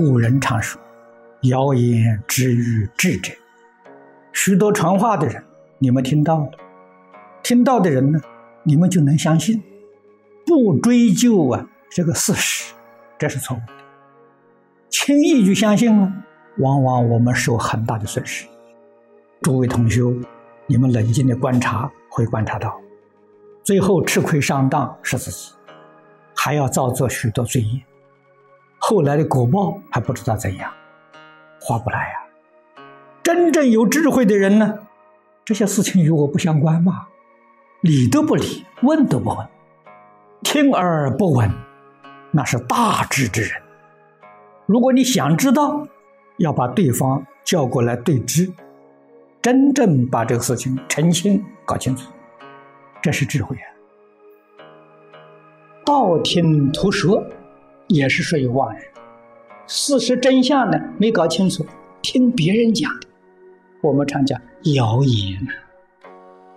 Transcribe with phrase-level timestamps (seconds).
[0.00, 0.80] 古人常说
[1.44, 3.34] ：“谣言止于智者。”
[4.32, 5.44] 许多传话的人，
[5.78, 6.50] 你们听到了，
[7.42, 8.18] 听到的人呢，
[8.62, 9.62] 你们就能相信，
[10.46, 12.72] 不追究啊这个事实，
[13.18, 13.74] 这是错误的。
[14.88, 16.10] 轻易就相信了，
[16.56, 18.46] 往往我们受很大的损失。
[19.42, 20.00] 诸位同学，
[20.66, 22.80] 你们冷静的观察，会观察到，
[23.62, 25.52] 最后吃亏上当是自己，
[26.34, 27.82] 还要造作许多罪业。
[28.82, 30.72] 后来的果报还不知道怎样，
[31.60, 32.14] 划不来呀。
[33.22, 34.78] 真正有智慧的人呢，
[35.44, 37.06] 这些事情与我不相关嘛，
[37.82, 39.46] 理都不理，问都不问，
[40.42, 41.50] 听而不闻，
[42.32, 43.62] 那是大智之人。
[44.64, 45.86] 如果你想知道，
[46.38, 48.50] 要把对方叫过来对质，
[49.42, 52.10] 真正把这个事情澄清搞清楚，
[53.02, 53.68] 这是智慧啊。
[55.84, 57.22] 道听途说。
[57.92, 58.80] 也是属于妄人，
[59.66, 61.66] 事实真相呢没搞清楚，
[62.00, 63.08] 听别人讲的，
[63.82, 64.40] 我们常讲
[64.76, 65.44] 谣言。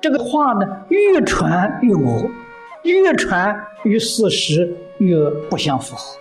[0.00, 2.30] 这个话呢越传越恶，
[2.82, 6.18] 越传与事实越不相符合，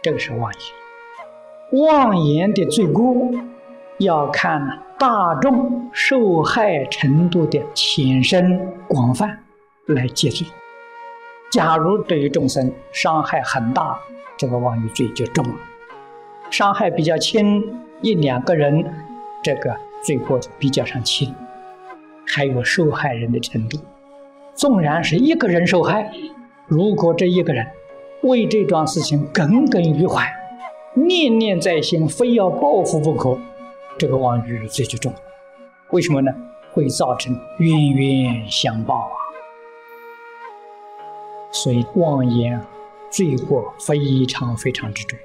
[0.00, 1.82] 这个是妄言。
[1.82, 3.32] 妄言的罪过
[3.98, 9.42] 要看大众受害程度的浅深广泛
[9.86, 10.46] 来界罪。
[11.50, 13.98] 假如对于众生伤害很大。
[14.40, 15.54] 这个妄语罪就重了，
[16.50, 17.62] 伤害比较轻，
[18.00, 18.90] 一两个人，
[19.42, 21.34] 这个罪过就比较上轻。
[22.26, 23.78] 还有受害人的程度，
[24.54, 26.10] 纵然是一个人受害，
[26.66, 27.66] 如果这一个人
[28.22, 30.32] 为这桩事情耿耿于怀，
[30.94, 33.38] 念念在心，非要报复不可，
[33.98, 35.12] 这个妄语罪就重。
[35.90, 36.32] 为什么呢？
[36.72, 39.12] 会造成冤冤相报啊！
[41.52, 42.58] 所以妄言。
[43.10, 45.18] 罪过非常非常之重，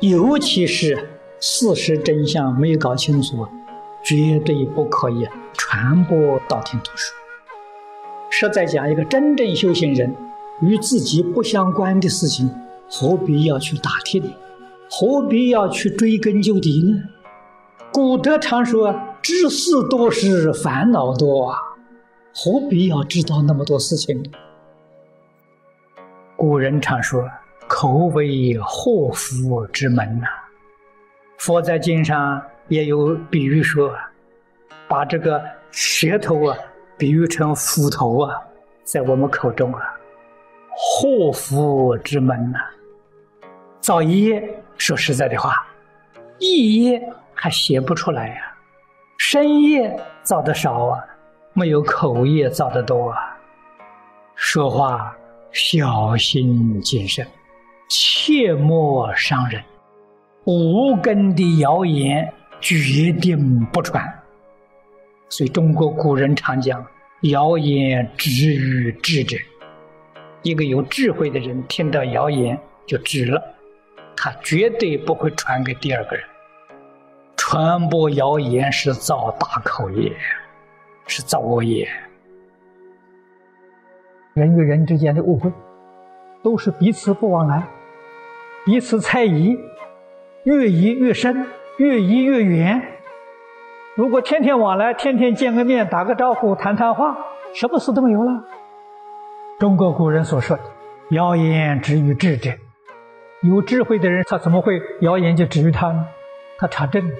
[0.00, 1.08] 尤其是
[1.40, 3.46] 事实真相没有搞清楚，
[4.04, 7.14] 绝对不可以传播道听途说。
[8.30, 10.14] 实在讲，一个真正修行人，
[10.60, 12.50] 与自己不相关的事情，
[12.90, 14.22] 何必要去打听？
[14.90, 17.02] 何必要去追根究底呢？
[17.92, 21.58] 古德常说：“知事多是烦恼多啊，
[22.34, 24.30] 何必要知道那么多事情？”
[26.36, 27.26] 古人常说
[27.66, 30.26] ：“口为祸福之门呐。”
[31.38, 33.90] 佛在经上也有比喻说
[34.86, 36.56] ：“把这个舌头啊，
[36.98, 38.38] 比喻成斧头啊，
[38.84, 39.80] 在我们口中啊，
[40.68, 42.58] 祸福之门呐。”
[43.80, 45.66] 造业，说实在的话，
[46.38, 47.02] 一业
[47.32, 48.54] 还写不出来呀。
[49.16, 51.02] 深业造的少啊，
[51.54, 53.38] 没有口业造的多啊。
[54.34, 55.16] 说话。
[55.52, 57.26] 小心谨慎，
[57.88, 59.62] 切莫伤人。
[60.44, 64.04] 无根的谣言决定不传。
[65.28, 66.86] 所以中国古人常讲
[67.22, 69.36] ：“谣言止于智者。”
[70.42, 73.42] 一个有智慧的人听到谣言就止了，
[74.16, 76.24] 他绝对不会传给第二个人。
[77.36, 80.12] 传播谣言是造大口业，
[81.06, 81.88] 是造恶业。
[84.36, 85.50] 人与人之间的误会，
[86.42, 87.66] 都是彼此不往来，
[88.66, 89.58] 彼此猜疑，
[90.44, 91.46] 越疑越深，
[91.78, 92.82] 越疑越远。
[93.94, 97.16] 如果天天往来，天天见个面，打个招呼，谈谈话，
[97.54, 98.44] 什么事都没有了。
[99.58, 100.62] 中国古人所说的
[101.12, 102.50] “谣言止于智者”，
[103.40, 106.06] 有智慧的人，他怎么会谣言就止于他呢？
[106.58, 107.10] 他查证，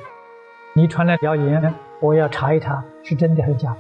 [0.75, 3.79] 你传来谣言，我要查一查，是真的还是假的。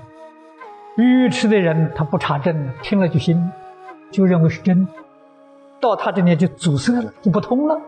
[0.96, 3.52] 愚痴的人，他不查证，听了就信，
[4.10, 4.88] 就认为是真，
[5.80, 7.78] 到他这里就阻塞了，就不通了，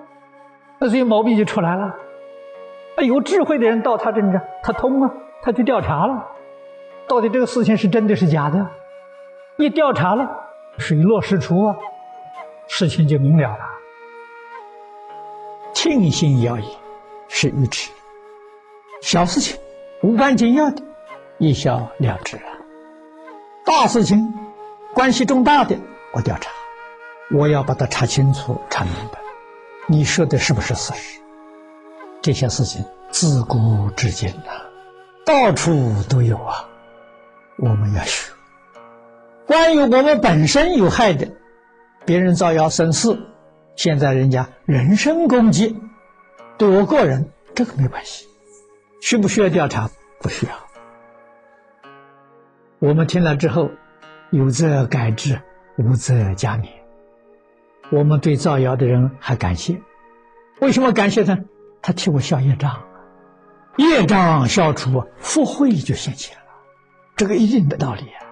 [0.78, 1.94] 那所以毛病就出来了。
[2.96, 5.10] 那有智慧的人到他这里，他通啊，
[5.40, 6.26] 他去调查了，
[7.08, 8.68] 到底这个事情是真的是假的？
[9.56, 10.28] 一调查了，
[10.76, 11.76] 水落石出啊，
[12.66, 13.64] 事情就明了了。
[15.72, 16.70] 庆幸谣言
[17.28, 17.90] 是愚痴，
[19.00, 19.58] 小事情
[20.02, 20.82] 无关紧要的，
[21.38, 22.57] 一笑了之啊。
[23.68, 24.32] 大事情，
[24.94, 25.76] 关系重大的，
[26.14, 26.50] 我调查，
[27.30, 29.18] 我要把它查清楚、查明白。
[29.86, 31.20] 你说的是不是事实？
[32.22, 34.52] 这些事情自古至今呐，
[35.26, 36.66] 到处都有啊。
[37.58, 38.32] 我们要学。
[39.46, 41.28] 关于我们本身有害的，
[42.06, 43.14] 别人造谣生事，
[43.76, 45.78] 现在人家人身攻击，
[46.56, 48.26] 对我个人这个没关系。
[49.02, 49.90] 需不需要调查？
[50.20, 50.52] 不需要。
[52.80, 53.70] 我们听了之后，
[54.30, 55.40] 有则改之，
[55.78, 56.68] 无则加勉。
[57.90, 59.80] 我们对造谣的人还感谢，
[60.60, 61.36] 为什么感谢他？
[61.82, 62.80] 他替我消业障，
[63.78, 66.44] 业障消除，福慧就现前了，
[67.16, 68.22] 这个一定的道理啊。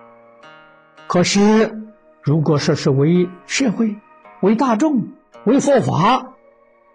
[1.08, 1.76] 可是，
[2.22, 3.96] 如果说是为社会、
[4.42, 5.08] 为大众、
[5.44, 6.34] 为佛法，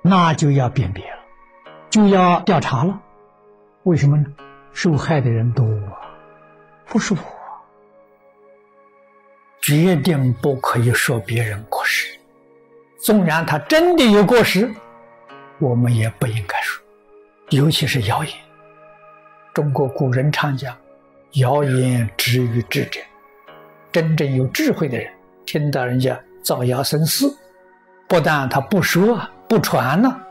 [0.01, 1.17] 那就要辨别了，
[1.89, 3.01] 就要调查了。
[3.83, 4.25] 为什么呢？
[4.71, 5.99] 受害的人多啊，
[6.85, 7.19] 不是我。
[9.75, 12.07] 一定不可以说别人过失，
[12.99, 14.71] 纵然他真的有过失，
[15.59, 16.83] 我们也不应该说，
[17.49, 18.33] 尤其是谣言。
[19.53, 20.77] 中国古人常讲
[21.33, 22.99] ：“谣言止于智者。”
[23.91, 25.11] 真正有智慧的人，
[25.45, 27.25] 听到人家造谣生事，
[28.07, 29.19] 不但他不说
[29.49, 30.21] 不传了，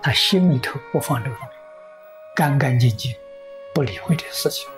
[0.00, 1.36] 他心里头不放这个，
[2.36, 3.12] 干干净净，
[3.74, 4.68] 不理会这事情，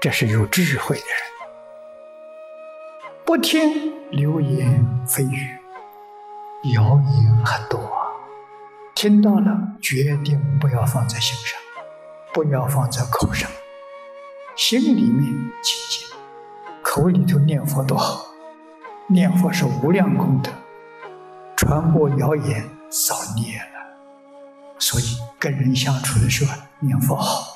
[0.00, 1.33] 这是有智慧的人。
[3.26, 5.58] 不听流言蜚语，
[6.74, 8.12] 谣言很多啊！
[8.94, 11.58] 听到了，决定不要放在心上，
[12.34, 13.50] 不要放在口上，
[14.54, 15.24] 心里面
[15.62, 16.06] 清净，
[16.82, 18.26] 口里头念佛多好，
[19.06, 20.50] 念佛是无量功德，
[21.56, 24.76] 传播谣言造孽了。
[24.78, 25.04] 所以
[25.38, 27.53] 跟人相处的时候，念佛好。